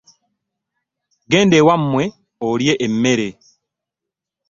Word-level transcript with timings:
Genda 1.31 1.55
ewamwe 1.61 2.03
olye 2.49 2.73
emere 2.87 3.29